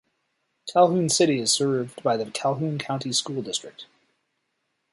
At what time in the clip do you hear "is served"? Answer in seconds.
1.37-2.01